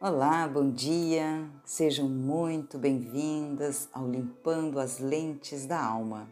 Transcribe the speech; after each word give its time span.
Olá, 0.00 0.46
bom 0.46 0.70
dia, 0.70 1.50
sejam 1.64 2.08
muito 2.08 2.78
bem-vindas 2.78 3.88
ao 3.92 4.08
Limpando 4.08 4.78
as 4.78 5.00
Lentes 5.00 5.66
da 5.66 5.84
Alma. 5.84 6.30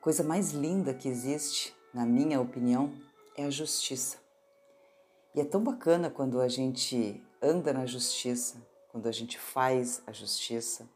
Coisa 0.00 0.24
mais 0.24 0.52
linda 0.52 0.94
que 0.94 1.06
existe, 1.06 1.76
na 1.92 2.06
minha 2.06 2.40
opinião, 2.40 2.94
é 3.36 3.44
a 3.44 3.50
justiça. 3.50 4.16
E 5.34 5.40
é 5.42 5.44
tão 5.44 5.62
bacana 5.62 6.08
quando 6.08 6.40
a 6.40 6.48
gente 6.48 7.22
anda 7.42 7.74
na 7.74 7.84
justiça, 7.84 8.66
quando 8.90 9.06
a 9.06 9.12
gente 9.12 9.38
faz 9.38 10.02
a 10.06 10.12
justiça, 10.12 10.88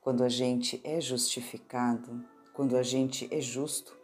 quando 0.00 0.22
a 0.22 0.28
gente 0.28 0.80
é 0.84 1.00
justificado, 1.00 2.24
quando 2.54 2.76
a 2.76 2.84
gente 2.84 3.28
é 3.34 3.40
justo 3.40 3.98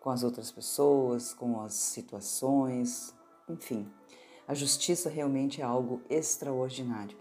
com 0.00 0.10
as 0.10 0.24
outras 0.24 0.50
pessoas, 0.50 1.32
com 1.32 1.60
as 1.60 1.74
situações, 1.74 3.14
enfim 3.48 3.88
a 4.50 4.54
justiça 4.54 5.08
realmente 5.08 5.60
é 5.60 5.64
algo 5.64 6.02
extraordinário. 6.10 7.16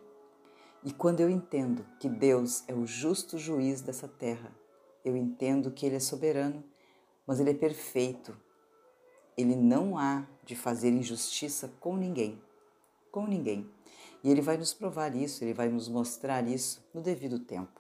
E 0.84 0.92
quando 0.92 1.20
eu 1.20 1.30
entendo 1.30 1.86
que 2.00 2.10
Deus 2.10 2.64
é 2.68 2.74
o 2.74 2.88
justo 2.88 3.38
juiz 3.38 3.82
dessa 3.82 4.08
terra, 4.08 4.52
eu 5.06 5.16
entendo 5.16 5.70
que 5.70 5.86
Ele 5.86 5.98
é 5.98 6.00
soberano, 6.00 6.64
mas 7.28 7.40
Ele 7.40 7.52
é 7.52 7.54
perfeito. 7.54 8.36
Ele 9.38 9.56
não 9.56 9.96
há 9.96 10.26
de 10.44 10.56
fazer 10.56 10.90
injustiça 10.90 11.72
com 11.80 11.96
ninguém. 11.96 12.42
Com 13.12 13.28
ninguém. 13.28 13.72
E 14.24 14.32
Ele 14.32 14.42
vai 14.42 14.58
nos 14.58 14.74
provar 14.74 15.16
isso, 15.16 15.44
Ele 15.44 15.54
vai 15.54 15.70
nos 15.70 15.88
mostrar 15.88 16.48
isso 16.48 16.84
no 16.96 17.00
devido 17.00 17.38
tempo. 17.38 17.80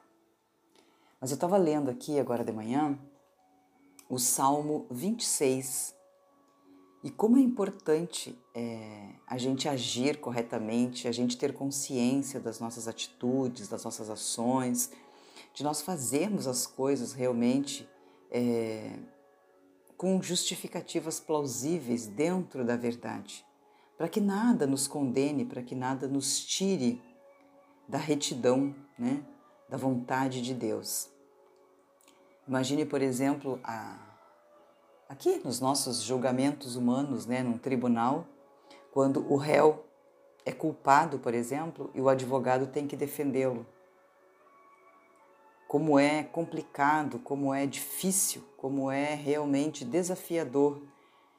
Mas 1.19 1.31
eu 1.31 1.35
estava 1.35 1.57
lendo 1.57 1.89
aqui 1.89 2.19
agora 2.19 2.43
de 2.43 2.51
manhã 2.51 2.99
o 4.07 4.19
Salmo 4.19 4.85
26, 4.91 5.95
e 7.01 7.09
como 7.09 7.37
é 7.37 7.39
importante 7.39 8.37
é, 8.53 9.13
a 9.25 9.37
gente 9.37 9.69
agir 9.69 10.19
corretamente, 10.19 11.07
a 11.07 11.11
gente 11.11 11.37
ter 11.37 11.53
consciência 11.53 12.39
das 12.39 12.59
nossas 12.59 12.87
atitudes, 12.87 13.69
das 13.69 13.85
nossas 13.85 14.09
ações, 14.09 14.91
de 15.53 15.63
nós 15.63 15.81
fazermos 15.81 16.45
as 16.45 16.67
coisas 16.67 17.13
realmente 17.13 17.87
é, 18.29 18.99
com 19.95 20.21
justificativas 20.21 21.19
plausíveis 21.21 22.05
dentro 22.05 22.65
da 22.65 22.75
verdade, 22.75 23.45
para 23.97 24.09
que 24.09 24.19
nada 24.19 24.67
nos 24.67 24.87
condene, 24.87 25.45
para 25.45 25.63
que 25.63 25.75
nada 25.75 26.05
nos 26.07 26.45
tire 26.45 27.01
da 27.87 27.97
retidão, 27.97 28.75
né, 28.97 29.23
da 29.69 29.77
vontade 29.77 30.41
de 30.41 30.53
Deus. 30.53 31.09
Imagine, 32.47 32.85
por 32.85 33.01
exemplo, 33.01 33.59
a 33.63 34.08
aqui 35.09 35.41
nos 35.43 35.59
nossos 35.59 36.03
julgamentos 36.03 36.75
humanos, 36.75 37.25
né, 37.25 37.41
num 37.41 37.57
tribunal, 37.57 38.27
quando 38.91 39.25
o 39.27 39.35
réu 39.35 39.83
é 40.45 40.51
culpado, 40.51 41.17
por 41.17 41.33
exemplo, 41.33 41.89
e 41.95 41.99
o 41.99 42.07
advogado 42.07 42.67
tem 42.67 42.87
que 42.87 42.95
defendê-lo. 42.95 43.65
Como 45.67 45.97
é 45.97 46.23
complicado, 46.23 47.17
como 47.19 47.51
é 47.51 47.65
difícil, 47.65 48.43
como 48.55 48.91
é 48.91 49.15
realmente 49.15 49.83
desafiador 49.83 50.79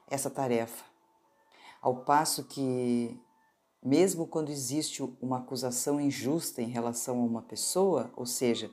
essa 0.09 0.29
tarefa. 0.29 0.85
Ao 1.81 1.95
passo 1.97 2.45
que, 2.45 3.19
mesmo 3.83 4.27
quando 4.27 4.51
existe 4.51 5.03
uma 5.23 5.39
acusação 5.39 6.01
injusta 6.01 6.61
em 6.61 6.69
relação 6.69 7.21
a 7.21 7.25
uma 7.25 7.43
pessoa, 7.43 8.11
ou 8.17 8.27
seja, 8.27 8.71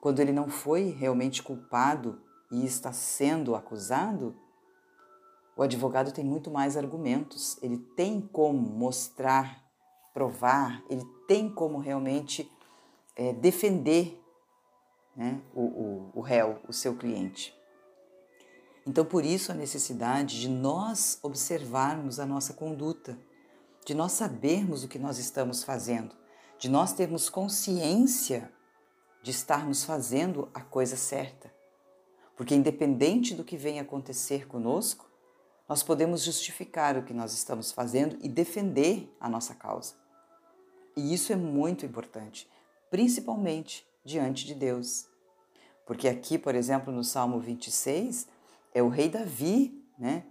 quando 0.00 0.20
ele 0.20 0.32
não 0.32 0.48
foi 0.48 0.90
realmente 0.90 1.42
culpado 1.42 2.25
e 2.50 2.64
está 2.64 2.92
sendo 2.92 3.54
acusado, 3.54 4.36
o 5.56 5.62
advogado 5.62 6.12
tem 6.12 6.24
muito 6.24 6.50
mais 6.50 6.76
argumentos, 6.76 7.58
ele 7.62 7.78
tem 7.78 8.20
como 8.20 8.58
mostrar, 8.58 9.64
provar, 10.12 10.84
ele 10.90 11.04
tem 11.26 11.48
como 11.48 11.78
realmente 11.78 12.50
é, 13.16 13.32
defender 13.32 14.22
né, 15.16 15.40
o, 15.54 15.62
o, 15.62 16.10
o 16.16 16.20
réu, 16.20 16.60
o 16.68 16.72
seu 16.72 16.94
cliente. 16.94 17.56
Então, 18.86 19.04
por 19.04 19.24
isso, 19.24 19.50
a 19.50 19.54
necessidade 19.54 20.40
de 20.40 20.48
nós 20.48 21.18
observarmos 21.22 22.20
a 22.20 22.26
nossa 22.26 22.52
conduta, 22.52 23.18
de 23.84 23.94
nós 23.94 24.12
sabermos 24.12 24.84
o 24.84 24.88
que 24.88 24.98
nós 24.98 25.18
estamos 25.18 25.64
fazendo, 25.64 26.14
de 26.58 26.68
nós 26.68 26.92
termos 26.92 27.28
consciência 27.28 28.52
de 29.22 29.30
estarmos 29.32 29.84
fazendo 29.84 30.48
a 30.54 30.60
coisa 30.60 30.96
certa. 30.96 31.52
Porque, 32.36 32.54
independente 32.54 33.34
do 33.34 33.42
que 33.42 33.56
venha 33.56 33.82
acontecer 33.82 34.46
conosco, 34.46 35.10
nós 35.68 35.82
podemos 35.82 36.22
justificar 36.22 36.96
o 36.96 37.02
que 37.02 37.14
nós 37.14 37.32
estamos 37.32 37.72
fazendo 37.72 38.16
e 38.20 38.28
defender 38.28 39.12
a 39.18 39.28
nossa 39.28 39.54
causa. 39.54 39.94
E 40.96 41.12
isso 41.12 41.32
é 41.32 41.36
muito 41.36 41.84
importante, 41.84 42.48
principalmente 42.90 43.86
diante 44.04 44.46
de 44.46 44.54
Deus. 44.54 45.06
Porque 45.84 46.08
aqui, 46.08 46.38
por 46.38 46.54
exemplo, 46.54 46.92
no 46.92 47.02
Salmo 47.02 47.40
26, 47.40 48.28
é 48.74 48.82
o 48.82 48.88
rei 48.88 49.08
Davi, 49.08 49.82
né? 49.98 50.24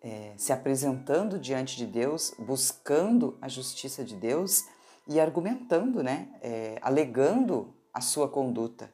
É, 0.00 0.34
se 0.36 0.52
apresentando 0.52 1.38
diante 1.38 1.76
de 1.76 1.86
Deus, 1.86 2.34
buscando 2.38 3.38
a 3.40 3.48
justiça 3.48 4.04
de 4.04 4.16
Deus 4.16 4.64
e 5.06 5.20
argumentando, 5.20 6.02
né? 6.02 6.28
É, 6.42 6.78
alegando 6.82 7.72
a 7.94 8.00
sua 8.00 8.28
conduta. 8.28 8.92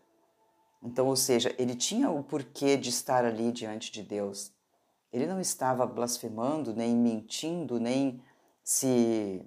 Então, 0.83 1.06
ou 1.06 1.16
seja, 1.16 1.55
ele 1.59 1.75
tinha 1.75 2.11
o 2.11 2.22
porquê 2.22 2.77
de 2.77 2.91
estar 2.91 3.25
ali 3.25 3.50
diante 3.50 3.91
de 3.91 4.03
Deus. 4.03 4.53
Ele 5.12 5.27
não 5.27 5.41
estava 5.41 5.87
blasfemando, 5.87 6.75
nem 6.75 6.94
mentindo, 6.94 7.81
nem 7.81 8.22
se, 8.62 9.44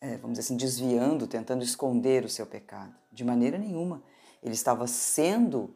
é, 0.00 0.16
vamos 0.18 0.38
dizer 0.38 0.40
assim, 0.40 0.56
desviando, 0.56 1.26
tentando 1.26 1.62
esconder 1.62 2.24
o 2.24 2.28
seu 2.28 2.46
pecado. 2.46 2.94
De 3.12 3.24
maneira 3.24 3.56
nenhuma. 3.56 4.02
Ele 4.42 4.54
estava 4.54 4.86
sendo 4.86 5.74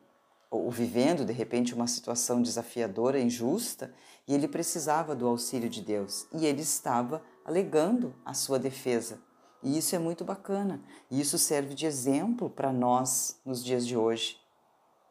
ou 0.50 0.70
vivendo, 0.70 1.24
de 1.24 1.32
repente, 1.32 1.74
uma 1.74 1.86
situação 1.86 2.40
desafiadora, 2.40 3.18
injusta, 3.18 3.92
e 4.26 4.34
ele 4.34 4.46
precisava 4.46 5.14
do 5.14 5.26
auxílio 5.26 5.68
de 5.68 5.82
Deus. 5.82 6.26
E 6.32 6.46
ele 6.46 6.62
estava 6.62 7.22
alegando 7.44 8.14
a 8.24 8.34
sua 8.34 8.58
defesa 8.58 9.20
e 9.64 9.78
isso 9.78 9.96
é 9.96 9.98
muito 9.98 10.24
bacana. 10.24 10.80
E 11.10 11.18
isso 11.18 11.38
serve 11.38 11.74
de 11.74 11.86
exemplo 11.86 12.50
para 12.50 12.70
nós 12.70 13.40
nos 13.46 13.64
dias 13.64 13.86
de 13.86 13.96
hoje. 13.96 14.38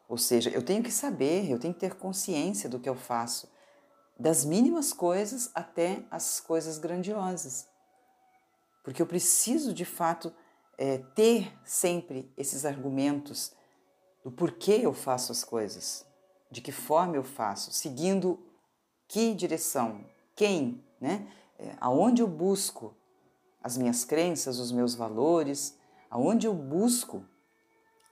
Ou 0.08 0.16
seja, 0.16 0.48
eu 0.50 0.64
tenho 0.64 0.82
que 0.82 0.92
saber, 0.92 1.50
eu 1.50 1.58
tenho 1.58 1.74
que 1.74 1.80
ter 1.80 1.96
consciência 1.96 2.68
do 2.68 2.78
que 2.78 2.88
eu 2.88 2.94
faço, 2.94 3.50
das 4.18 4.44
mínimas 4.44 4.92
coisas 4.92 5.50
até 5.54 6.04
as 6.08 6.38
coisas 6.38 6.78
grandiosas. 6.78 7.66
Porque 8.84 9.02
eu 9.02 9.06
preciso, 9.06 9.74
de 9.74 9.84
fato, 9.84 10.32
é, 10.78 10.98
ter 10.98 11.52
sempre 11.64 12.32
esses 12.36 12.64
argumentos 12.64 13.52
do 14.22 14.30
porquê 14.30 14.80
eu 14.82 14.94
faço 14.94 15.32
as 15.32 15.42
coisas, 15.42 16.06
de 16.48 16.60
que 16.60 16.70
forma 16.70 17.16
eu 17.16 17.24
faço, 17.24 17.72
seguindo 17.72 18.38
que 19.08 19.34
direção, 19.34 20.04
quem, 20.36 20.84
né? 21.00 21.28
É, 21.58 21.76
aonde 21.80 22.22
eu 22.22 22.28
busco 22.28 22.96
as 23.64 23.78
minhas 23.78 24.04
crenças, 24.04 24.58
os 24.58 24.70
meus 24.70 24.94
valores, 24.94 25.74
aonde 26.10 26.46
eu 26.46 26.52
busco 26.52 27.24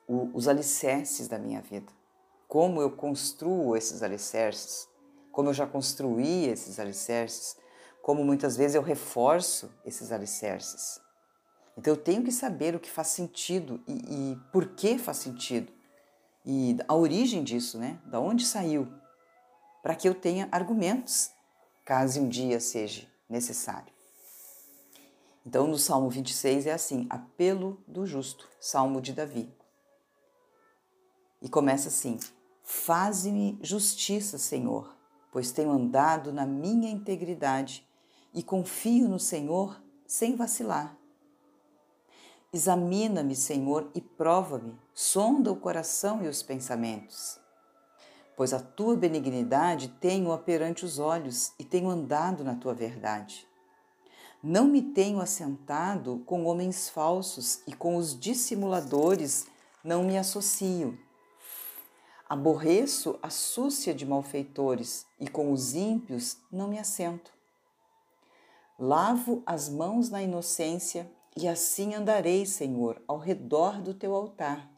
o, 0.08 0.30
os 0.34 0.48
alicerces 0.48 1.28
da 1.28 1.38
minha 1.38 1.60
vida. 1.60 1.92
Como 2.48 2.80
eu 2.80 2.90
construo 2.90 3.76
esses 3.76 4.02
alicerces, 4.02 4.88
como 5.30 5.50
eu 5.50 5.54
já 5.54 5.66
construí 5.66 6.46
esses 6.46 6.80
alicerces, 6.80 7.54
como 8.02 8.24
muitas 8.24 8.56
vezes 8.56 8.74
eu 8.74 8.82
reforço 8.82 9.70
esses 9.84 10.10
alicerces. 10.10 10.98
Então 11.76 11.92
eu 11.92 11.96
tenho 11.98 12.24
que 12.24 12.32
saber 12.32 12.74
o 12.74 12.80
que 12.80 12.90
faz 12.90 13.08
sentido 13.08 13.78
e, 13.86 14.32
e 14.32 14.36
por 14.50 14.68
que 14.74 14.96
faz 14.96 15.18
sentido 15.18 15.70
e 16.44 16.76
a 16.88 16.94
origem 16.94 17.44
disso, 17.44 17.78
né? 17.78 18.00
Da 18.06 18.18
onde 18.18 18.44
saiu, 18.44 18.88
para 19.82 19.94
que 19.94 20.08
eu 20.08 20.14
tenha 20.14 20.48
argumentos, 20.50 21.30
caso 21.84 22.20
um 22.20 22.28
dia 22.28 22.58
seja 22.58 23.06
necessário. 23.28 23.91
Então, 25.44 25.66
no 25.66 25.76
Salmo 25.76 26.08
26 26.08 26.66
é 26.66 26.72
assim: 26.72 27.06
apelo 27.10 27.82
do 27.86 28.06
justo, 28.06 28.48
Salmo 28.60 29.00
de 29.00 29.12
Davi. 29.12 29.52
E 31.40 31.48
começa 31.48 31.88
assim: 31.88 32.18
Faze-me 32.62 33.58
justiça, 33.60 34.38
Senhor, 34.38 34.96
pois 35.32 35.50
tenho 35.50 35.70
andado 35.70 36.32
na 36.32 36.46
minha 36.46 36.90
integridade 36.90 37.86
e 38.32 38.42
confio 38.42 39.08
no 39.08 39.18
Senhor 39.18 39.82
sem 40.06 40.36
vacilar. 40.36 40.96
Examina-me, 42.52 43.34
Senhor, 43.34 43.90
e 43.94 44.00
prova-me, 44.00 44.78
sonda 44.94 45.50
o 45.50 45.56
coração 45.56 46.22
e 46.22 46.28
os 46.28 46.42
pensamentos. 46.42 47.40
Pois 48.36 48.52
a 48.52 48.60
tua 48.60 48.94
benignidade 48.94 49.88
tenho-a 49.88 50.38
perante 50.38 50.84
os 50.84 50.98
olhos 50.98 51.52
e 51.58 51.64
tenho 51.64 51.88
andado 51.88 52.44
na 52.44 52.54
tua 52.54 52.74
verdade. 52.74 53.48
Não 54.42 54.66
me 54.66 54.82
tenho 54.82 55.20
assentado 55.20 56.20
com 56.26 56.46
homens 56.46 56.88
falsos 56.88 57.60
e 57.64 57.72
com 57.72 57.94
os 57.94 58.18
dissimuladores 58.18 59.46
não 59.84 60.02
me 60.02 60.18
associo. 60.18 60.98
Aborreço 62.28 63.16
a 63.22 63.30
súcia 63.30 63.94
de 63.94 64.04
malfeitores 64.04 65.06
e 65.20 65.28
com 65.28 65.52
os 65.52 65.74
ímpios 65.74 66.38
não 66.50 66.66
me 66.66 66.76
assento. 66.76 67.30
Lavo 68.76 69.44
as 69.46 69.68
mãos 69.68 70.10
na 70.10 70.20
inocência 70.20 71.08
e 71.36 71.46
assim 71.46 71.94
andarei, 71.94 72.44
Senhor, 72.44 73.00
ao 73.06 73.18
redor 73.18 73.80
do 73.80 73.94
teu 73.94 74.12
altar, 74.12 74.68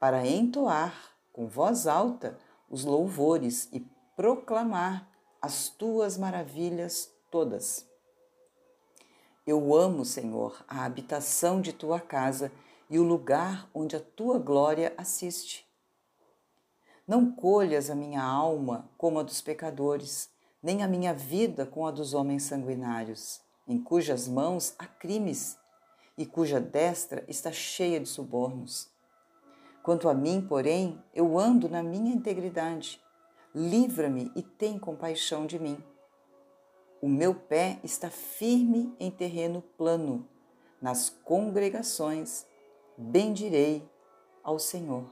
para 0.00 0.26
entoar 0.26 1.14
com 1.32 1.46
voz 1.46 1.86
alta 1.86 2.36
os 2.68 2.84
louvores 2.84 3.68
e 3.72 3.78
proclamar 4.16 5.08
as 5.40 5.68
tuas 5.68 6.18
maravilhas 6.18 7.08
todas. 7.30 7.91
Eu 9.44 9.74
amo, 9.74 10.04
Senhor, 10.04 10.64
a 10.68 10.84
habitação 10.84 11.60
de 11.60 11.72
tua 11.72 11.98
casa 11.98 12.52
e 12.88 12.96
o 12.98 13.02
lugar 13.02 13.68
onde 13.74 13.96
a 13.96 14.00
tua 14.00 14.38
glória 14.38 14.94
assiste. 14.96 15.66
Não 17.08 17.32
colhas 17.32 17.90
a 17.90 17.94
minha 17.94 18.22
alma 18.22 18.88
como 18.96 19.18
a 19.18 19.22
dos 19.24 19.40
pecadores, 19.40 20.30
nem 20.62 20.84
a 20.84 20.88
minha 20.88 21.12
vida 21.12 21.66
com 21.66 21.84
a 21.84 21.90
dos 21.90 22.14
homens 22.14 22.44
sanguinários, 22.44 23.40
em 23.66 23.82
cujas 23.82 24.28
mãos 24.28 24.74
há 24.78 24.86
crimes 24.86 25.58
e 26.16 26.24
cuja 26.24 26.60
destra 26.60 27.24
está 27.26 27.50
cheia 27.50 27.98
de 27.98 28.08
subornos. 28.08 28.88
Quanto 29.82 30.08
a 30.08 30.14
mim, 30.14 30.40
porém, 30.40 31.02
eu 31.12 31.36
ando 31.36 31.68
na 31.68 31.82
minha 31.82 32.14
integridade. 32.14 33.00
Livra-me 33.52 34.30
e 34.36 34.42
tem 34.42 34.78
compaixão 34.78 35.46
de 35.46 35.58
mim. 35.58 35.82
O 37.02 37.08
meu 37.08 37.34
pé 37.34 37.80
está 37.82 38.08
firme 38.08 38.94
em 39.00 39.10
terreno 39.10 39.60
plano. 39.76 40.24
Nas 40.80 41.10
congregações 41.10 42.46
bendirei 42.96 43.84
ao 44.40 44.56
Senhor. 44.56 45.10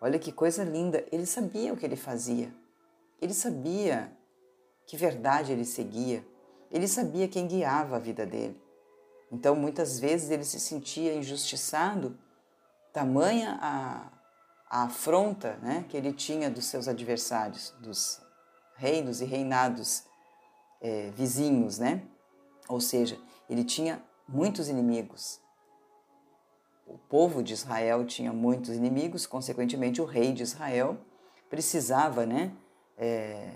Olha 0.00 0.18
que 0.18 0.32
coisa 0.32 0.64
linda, 0.64 1.06
ele 1.12 1.26
sabia 1.26 1.72
o 1.72 1.76
que 1.76 1.86
ele 1.86 1.94
fazia. 1.94 2.52
Ele 3.22 3.32
sabia 3.32 4.10
que 4.84 4.96
verdade 4.96 5.52
ele 5.52 5.64
seguia. 5.64 6.26
Ele 6.68 6.88
sabia 6.88 7.28
quem 7.28 7.46
guiava 7.46 7.94
a 7.94 8.00
vida 8.00 8.26
dele. 8.26 8.60
Então, 9.30 9.54
muitas 9.54 10.00
vezes 10.00 10.28
ele 10.30 10.44
se 10.44 10.58
sentia 10.58 11.14
injustiçado, 11.14 12.18
tamanha 12.92 13.60
a, 13.62 14.10
a 14.68 14.82
afronta 14.84 15.56
né, 15.62 15.84
que 15.88 15.96
ele 15.96 16.12
tinha 16.12 16.50
dos 16.50 16.64
seus 16.64 16.88
adversários, 16.88 17.72
dos 17.78 18.23
reinos 18.76 19.20
e 19.20 19.24
reinados 19.24 20.04
é, 20.80 21.10
vizinhos, 21.10 21.78
né? 21.78 22.02
Ou 22.68 22.80
seja, 22.80 23.18
ele 23.48 23.64
tinha 23.64 24.02
muitos 24.28 24.68
inimigos. 24.68 25.40
O 26.86 26.98
povo 26.98 27.42
de 27.42 27.54
Israel 27.54 28.04
tinha 28.04 28.32
muitos 28.32 28.70
inimigos, 28.70 29.26
consequentemente, 29.26 30.02
o 30.02 30.04
rei 30.04 30.32
de 30.32 30.42
Israel 30.42 30.98
precisava, 31.48 32.26
né? 32.26 32.52
É, 32.96 33.52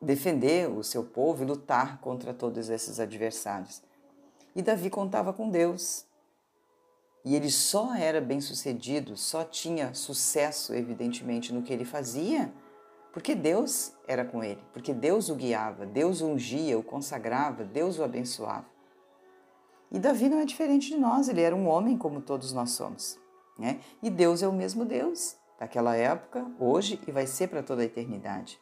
defender 0.00 0.68
o 0.70 0.82
seu 0.82 1.04
povo 1.04 1.42
e 1.42 1.46
lutar 1.46 1.98
contra 2.00 2.34
todos 2.34 2.68
esses 2.68 3.00
adversários. 3.00 3.82
E 4.54 4.62
Davi 4.62 4.90
contava 4.90 5.32
com 5.32 5.48
Deus. 5.48 6.04
E 7.24 7.34
ele 7.34 7.50
só 7.50 7.94
era 7.94 8.20
bem-sucedido, 8.20 9.16
só 9.16 9.44
tinha 9.44 9.94
sucesso, 9.94 10.74
evidentemente, 10.74 11.54
no 11.54 11.62
que 11.62 11.72
ele 11.72 11.84
fazia, 11.84 12.52
porque 13.14 13.32
Deus 13.32 13.92
era 14.08 14.24
com 14.24 14.42
ele, 14.42 14.60
porque 14.72 14.92
Deus 14.92 15.28
o 15.28 15.36
guiava, 15.36 15.86
Deus 15.86 16.20
o 16.20 16.26
ungia, 16.26 16.76
o 16.76 16.82
consagrava, 16.82 17.62
Deus 17.62 17.96
o 18.00 18.02
abençoava. 18.02 18.66
E 19.88 20.00
Davi 20.00 20.28
não 20.28 20.40
é 20.40 20.44
diferente 20.44 20.88
de 20.88 20.96
nós, 20.96 21.28
ele 21.28 21.40
era 21.40 21.54
um 21.54 21.68
homem 21.68 21.96
como 21.96 22.20
todos 22.20 22.52
nós 22.52 22.72
somos. 22.72 23.16
Né? 23.56 23.78
E 24.02 24.10
Deus 24.10 24.42
é 24.42 24.48
o 24.48 24.52
mesmo 24.52 24.84
Deus 24.84 25.36
daquela 25.60 25.94
época, 25.94 26.44
hoje 26.58 27.00
e 27.06 27.12
vai 27.12 27.24
ser 27.24 27.46
para 27.46 27.62
toda 27.62 27.82
a 27.82 27.84
eternidade. 27.84 28.60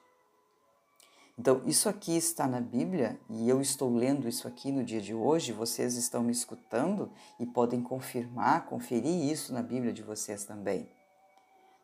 Então, 1.38 1.62
isso 1.64 1.88
aqui 1.88 2.14
está 2.14 2.46
na 2.46 2.60
Bíblia 2.60 3.18
e 3.30 3.48
eu 3.48 3.58
estou 3.58 3.90
lendo 3.90 4.28
isso 4.28 4.46
aqui 4.46 4.70
no 4.70 4.84
dia 4.84 5.00
de 5.00 5.14
hoje. 5.14 5.50
Vocês 5.50 5.96
estão 5.96 6.22
me 6.22 6.30
escutando 6.30 7.10
e 7.40 7.46
podem 7.46 7.80
confirmar, 7.80 8.66
conferir 8.66 9.32
isso 9.32 9.50
na 9.54 9.62
Bíblia 9.62 9.94
de 9.94 10.02
vocês 10.02 10.44
também. 10.44 10.86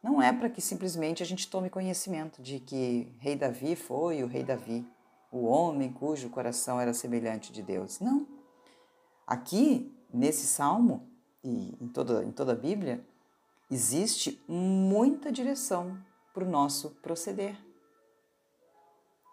Não 0.09 0.23
é 0.23 0.33
para 0.33 0.49
que 0.49 0.63
simplesmente 0.63 1.23
a 1.23 1.27
gente 1.27 1.51
tome 1.51 1.69
conhecimento 1.69 2.41
de 2.41 2.59
que 2.59 3.15
Rei 3.19 3.37
Davi 3.37 3.77
foi 3.77 4.23
o 4.23 4.27
Rei 4.27 4.43
Davi, 4.43 4.89
o 5.31 5.45
homem 5.45 5.93
cujo 5.93 6.31
coração 6.31 6.81
era 6.81 6.95
semelhante 6.95 7.53
de 7.53 7.63
Deus. 7.63 8.01
Não. 8.01 8.27
Aqui, 9.27 9.95
nesse 10.11 10.47
salmo 10.47 11.07
e 11.45 11.77
em 11.79 11.89
toda, 11.89 12.25
em 12.25 12.33
toda 12.33 12.53
a 12.53 12.57
Bíblia, 12.57 13.07
existe 13.71 14.43
muita 14.49 15.31
direção 15.31 15.99
para 16.33 16.43
o 16.43 16.51
nosso 16.51 16.89
proceder. 17.03 17.63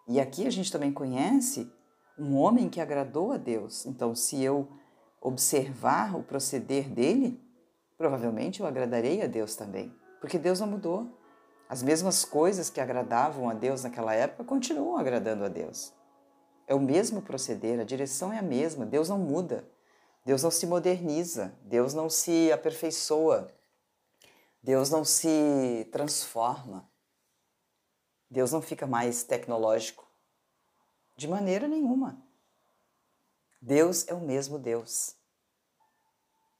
E 0.09 0.19
aqui 0.19 0.45
a 0.45 0.51
gente 0.51 0.69
também 0.69 0.91
conhece 0.91 1.71
um 2.19 2.35
homem 2.35 2.67
que 2.67 2.81
agradou 2.81 3.31
a 3.31 3.37
Deus. 3.37 3.85
Então, 3.85 4.13
se 4.13 4.43
eu 4.43 4.67
observar 5.21 6.17
o 6.17 6.23
proceder 6.23 6.89
dele, 6.89 7.41
provavelmente 7.97 8.59
eu 8.59 8.67
agradarei 8.67 9.21
a 9.21 9.27
Deus 9.27 9.55
também, 9.55 9.89
porque 10.25 10.39
Deus 10.39 10.59
não 10.59 10.65
mudou. 10.65 11.07
As 11.69 11.83
mesmas 11.83 12.25
coisas 12.25 12.67
que 12.71 12.81
agradavam 12.81 13.47
a 13.47 13.53
Deus 13.53 13.83
naquela 13.83 14.11
época 14.15 14.43
continuam 14.43 14.97
agradando 14.97 15.45
a 15.45 15.47
Deus. 15.47 15.93
É 16.65 16.73
o 16.73 16.79
mesmo 16.79 17.21
proceder, 17.21 17.79
a 17.79 17.83
direção 17.83 18.33
é 18.33 18.39
a 18.39 18.41
mesma, 18.41 18.87
Deus 18.87 19.07
não 19.07 19.19
muda. 19.19 19.69
Deus 20.25 20.41
não 20.41 20.49
se 20.49 20.65
moderniza, 20.65 21.55
Deus 21.61 21.93
não 21.93 22.09
se 22.09 22.51
aperfeiçoa, 22.51 23.53
Deus 24.63 24.89
não 24.89 25.05
se 25.05 25.87
transforma. 25.91 26.89
Deus 28.27 28.51
não 28.51 28.63
fica 28.63 28.87
mais 28.87 29.23
tecnológico. 29.23 30.07
De 31.15 31.27
maneira 31.27 31.67
nenhuma. 31.67 32.19
Deus 33.61 34.07
é 34.07 34.13
o 34.15 34.21
mesmo 34.21 34.57
Deus. 34.57 35.15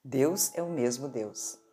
Deus 0.03 0.53
é 0.53 0.61
o 0.61 0.69
mesmo 0.69 1.07
Deus. 1.07 1.64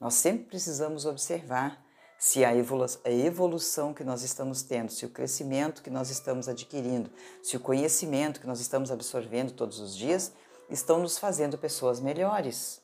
Nós 0.00 0.14
sempre 0.14 0.46
precisamos 0.46 1.06
observar 1.06 1.84
se 2.18 2.44
a 2.44 2.54
evolução 2.54 3.92
que 3.92 4.04
nós 4.04 4.22
estamos 4.22 4.62
tendo, 4.62 4.90
se 4.90 5.04
o 5.04 5.10
crescimento 5.10 5.82
que 5.82 5.90
nós 5.90 6.10
estamos 6.10 6.48
adquirindo, 6.48 7.10
se 7.42 7.56
o 7.56 7.60
conhecimento 7.60 8.40
que 8.40 8.46
nós 8.46 8.60
estamos 8.60 8.90
absorvendo 8.90 9.52
todos 9.52 9.78
os 9.78 9.94
dias 9.94 10.32
estão 10.70 10.98
nos 10.98 11.18
fazendo 11.18 11.58
pessoas 11.58 12.00
melhores, 12.00 12.82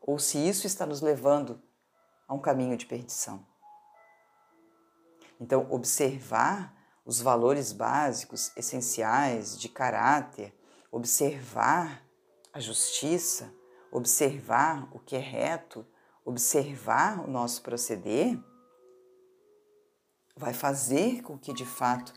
ou 0.00 0.18
se 0.18 0.36
isso 0.36 0.66
está 0.66 0.84
nos 0.84 1.00
levando 1.00 1.62
a 2.28 2.34
um 2.34 2.38
caminho 2.38 2.76
de 2.76 2.86
perdição. 2.86 3.46
Então, 5.40 5.66
observar 5.70 6.76
os 7.04 7.20
valores 7.20 7.72
básicos, 7.72 8.52
essenciais 8.56 9.58
de 9.58 9.68
caráter, 9.68 10.54
observar 10.90 12.06
a 12.52 12.60
justiça, 12.60 13.52
observar 13.90 14.88
o 14.92 14.98
que 14.98 15.16
é 15.16 15.18
reto, 15.18 15.86
observar 16.24 17.24
o 17.24 17.30
nosso 17.30 17.62
proceder, 17.62 18.38
vai 20.36 20.54
fazer 20.54 21.22
com 21.22 21.38
que 21.38 21.52
de 21.52 21.66
fato 21.66 22.12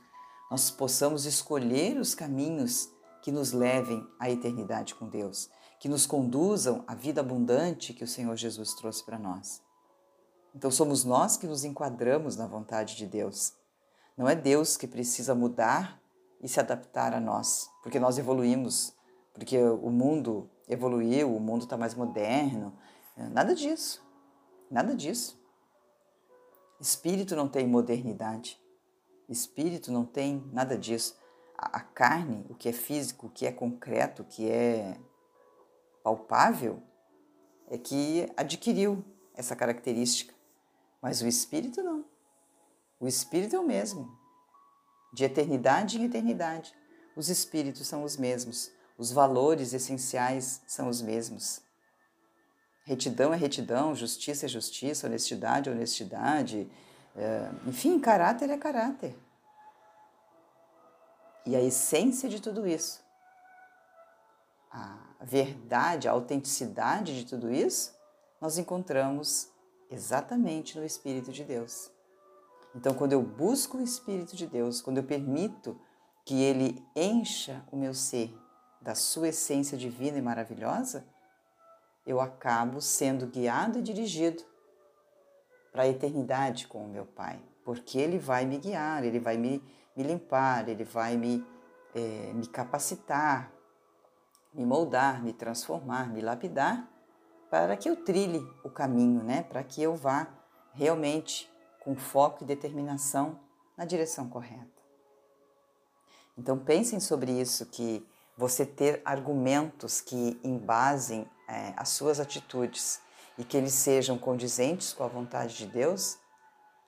nós 0.50 0.70
possamos 0.70 1.26
escolher 1.26 1.98
os 1.98 2.16
caminhos 2.16 2.90
que 3.22 3.32
nos 3.32 3.52
levem 3.52 4.08
à 4.20 4.30
eternidade 4.30 4.94
com 4.96 5.10
Deus, 5.10 5.50
que 5.80 5.90
nos 5.90 6.06
conduzam 6.06 6.84
à 6.88 6.94
vida 6.94 7.22
abundante 7.22 7.94
que 7.94 8.04
o 8.04 8.08
Senhor 8.08 8.36
Jesus 8.36 8.74
trouxe 8.76 9.04
para 9.04 9.18
nós. 9.18 9.62
Então 10.54 10.72
somos 10.72 11.04
nós 11.04 11.36
que 11.36 11.48
nos 11.48 11.64
enquadramos 11.66 12.38
na 12.38 12.48
vontade 12.48 12.96
de 12.96 13.06
Deus. 13.06 13.54
Não 14.16 14.30
é 14.30 14.36
Deus 14.36 14.78
que 14.78 14.88
precisa 14.88 15.36
mudar 15.36 16.00
e 16.42 16.48
se 16.48 16.60
adaptar 16.60 17.14
a 17.14 17.20
nós, 17.20 17.70
porque 17.82 18.00
nós 18.00 18.18
evoluímos, 18.18 18.94
porque 19.34 19.58
o 19.60 19.90
mundo 19.90 20.50
evoluiu, 20.68 21.36
o 21.36 21.40
mundo 21.40 21.64
está 21.64 21.76
mais 21.76 21.94
moderno. 21.94 22.74
Nada 23.16 23.56
disso. 23.56 24.04
Nada 24.70 24.96
disso. 24.96 25.40
Espírito 26.80 27.36
não 27.36 27.48
tem 27.48 27.66
modernidade. 27.68 28.60
Espírito 29.30 29.92
não 29.92 30.06
tem 30.06 30.44
nada 30.52 30.78
disso. 30.78 31.18
A, 31.58 31.80
carne, 31.80 32.46
o 32.50 32.56
que 32.56 32.70
é 32.70 32.74
físico, 32.74 33.28
o 33.28 33.30
que 33.30 33.46
é 33.46 33.52
concreto, 33.52 34.22
o 34.22 34.26
que 34.26 34.50
é 34.50 35.00
palpável, 36.04 36.84
é 37.68 37.78
que 37.78 38.32
adquiriu 38.36 39.04
essa 39.34 39.56
característica. 39.56 40.34
Mas 41.02 41.22
o 41.22 41.28
espírito 41.28 41.82
não. 41.82 42.06
O 43.00 43.08
espírito 43.08 43.56
é 43.56 43.60
o 43.60 43.66
mesmo. 43.66 44.18
De 45.14 45.24
eternidade 45.24 45.98
em 45.98 46.04
eternidade, 46.04 46.76
os 47.16 47.30
espíritos 47.30 47.88
são 47.88 48.04
os 48.04 48.18
mesmos. 48.18 48.70
Os 48.98 49.12
valores 49.12 49.74
essenciais 49.74 50.62
são 50.68 50.90
os 50.90 51.02
mesmos. 51.02 51.65
Retidão 52.86 53.34
é 53.34 53.36
retidão, 53.36 53.96
justiça 53.96 54.46
é 54.46 54.50
justiça, 54.50 55.08
honestidade 55.08 55.70
é 55.70 55.72
honestidade. 55.72 56.72
É, 57.16 57.50
enfim, 57.66 58.00
caráter 58.00 58.50
é 58.50 58.58
caráter. 58.58 59.18
E 61.48 61.56
a 61.56 61.62
essência 61.62 62.30
de 62.30 62.40
tudo 62.40 62.68
isso, 62.68 63.04
a 64.72 64.98
verdade, 65.22 66.08
a 66.08 66.12
autenticidade 66.12 67.20
de 67.20 67.26
tudo 67.26 67.52
isso, 67.52 67.94
nós 68.40 68.58
encontramos 68.60 69.50
exatamente 69.90 70.78
no 70.78 70.86
Espírito 70.86 71.32
de 71.32 71.44
Deus. 71.44 71.92
Então, 72.76 72.94
quando 72.94 73.14
eu 73.14 73.22
busco 73.22 73.78
o 73.78 73.82
Espírito 73.82 74.36
de 74.36 74.46
Deus, 74.46 74.82
quando 74.82 74.98
eu 74.98 75.04
permito 75.04 75.80
que 76.24 76.42
ele 76.42 76.84
encha 76.96 77.64
o 77.72 77.78
meu 77.78 77.94
ser 77.94 78.36
da 78.82 78.94
sua 78.94 79.30
essência 79.30 79.78
divina 79.78 80.18
e 80.18 80.22
maravilhosa, 80.22 81.08
eu 82.06 82.22
acabo 82.22 82.82
sendo 82.82 83.26
guiado 83.28 83.80
e 83.80 83.82
dirigido 83.82 84.44
para 85.72 85.84
a 85.84 85.88
eternidade 85.88 86.68
com 86.68 86.86
o 86.86 86.88
meu 86.88 87.06
Pai, 87.06 87.40
porque 87.64 87.98
Ele 87.98 88.20
vai 88.20 88.46
me 88.46 88.58
guiar, 88.58 89.04
Ele 89.04 89.20
vai 89.20 89.38
me, 89.38 89.62
me 89.96 90.04
limpar, 90.04 90.70
Ele 90.70 90.84
vai 90.84 91.18
me, 91.18 91.46
é, 91.94 92.32
me 92.34 92.48
capacitar, 92.48 93.52
me 94.54 94.66
moldar, 94.66 95.22
me 95.22 95.34
transformar, 95.34 96.10
me 96.10 96.22
lapidar, 96.22 96.90
para 97.50 97.76
que 97.76 97.90
eu 97.90 97.96
trilhe 97.96 98.46
o 98.64 98.70
caminho, 98.70 99.24
né? 99.24 99.44
para 99.44 99.64
que 99.64 99.82
eu 99.82 99.96
vá 99.96 100.28
realmente 100.74 101.52
com 101.84 101.96
foco 101.96 102.44
e 102.44 102.48
determinação 102.48 103.40
na 103.78 103.86
direção 103.86 104.30
correta. 104.30 104.76
Então 106.38 106.58
pensem 106.58 107.00
sobre 107.00 107.32
isso, 107.32 107.66
que 107.68 108.06
você 108.38 108.66
ter 108.66 109.02
argumentos 109.06 110.02
que 110.02 110.40
embasem 110.44 111.30
é, 111.48 111.74
as 111.78 111.90
suas 111.90 112.20
atitudes 112.20 113.02
e 113.38 113.44
que 113.44 113.58
eles 113.58 113.74
sejam 113.74 114.18
condizentes 114.18 114.94
com 114.94 115.04
a 115.04 115.08
vontade 115.08 115.58
de 115.58 115.66
Deus, 115.66 116.18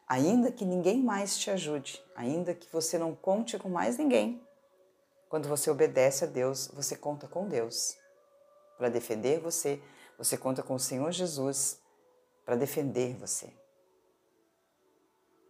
ainda 0.08 0.52
que 0.52 0.66
ninguém 0.66 1.04
mais 1.04 1.38
te 1.38 1.52
ajude, 1.52 2.02
ainda 2.16 2.54
que 2.54 2.72
você 2.72 2.98
não 2.98 3.14
conte 3.14 3.58
com 3.60 3.70
mais 3.70 3.98
ninguém. 3.98 4.42
Quando 5.30 5.50
você 5.50 5.70
obedece 5.70 6.24
a 6.24 6.28
Deus, 6.28 6.70
você 6.74 6.96
conta 6.96 7.28
com 7.28 7.48
Deus. 7.48 7.98
Para 8.78 8.90
defender 8.90 9.40
você, 9.40 9.82
você 10.18 10.38
conta 10.38 10.64
com 10.64 10.76
o 10.76 10.80
Senhor 10.80 11.12
Jesus 11.12 11.82
para 12.46 12.56
defender 12.56 13.16
você. 13.18 13.54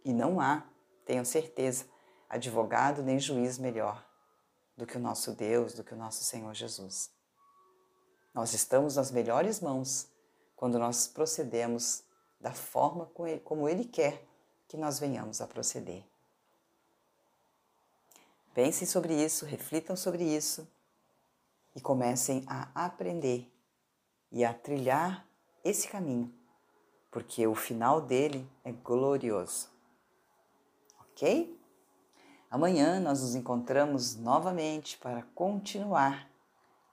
E 0.04 0.12
não 0.12 0.40
há, 0.40 0.66
tenho 1.06 1.24
certeza, 1.24 1.86
advogado 2.28 3.02
nem 3.02 3.18
juiz 3.18 3.56
melhor 3.56 4.04
do 4.76 4.86
que 4.86 4.96
o 4.96 5.00
nosso 5.00 5.32
Deus, 5.32 5.74
do 5.74 5.84
que 5.84 5.94
o 5.94 5.96
nosso 5.96 6.24
Senhor 6.24 6.52
Jesus. 6.54 7.10
Nós 8.34 8.52
estamos 8.54 8.96
nas 8.96 9.10
melhores 9.10 9.60
mãos 9.60 10.08
quando 10.56 10.78
nós 10.78 11.06
procedemos 11.06 12.02
da 12.40 12.52
forma 12.52 13.10
como 13.44 13.68
Ele 13.68 13.84
quer 13.84 14.24
que 14.68 14.76
nós 14.76 14.98
venhamos 14.98 15.40
a 15.40 15.46
proceder. 15.46 16.04
Pensem 18.54 18.86
sobre 18.86 19.14
isso, 19.14 19.46
reflitam 19.46 19.96
sobre 19.96 20.24
isso 20.24 20.66
e 21.74 21.80
comecem 21.80 22.44
a 22.46 22.86
aprender 22.86 23.50
e 24.30 24.44
a 24.44 24.52
trilhar 24.52 25.26
esse 25.64 25.88
caminho, 25.88 26.32
porque 27.10 27.46
o 27.46 27.54
final 27.54 28.00
dele 28.00 28.50
é 28.64 28.72
glorioso. 28.72 29.70
Ok? 31.00 31.56
Amanhã 32.50 32.98
nós 32.98 33.20
nos 33.20 33.34
encontramos 33.34 34.16
novamente 34.16 34.98
para 34.98 35.22
continuar 35.34 36.27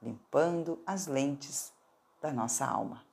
limpando 0.02 0.78
as 0.86 1.06
lentes 1.06 1.72
da 2.20 2.32
nossa 2.32 2.66
alma. 2.66 3.05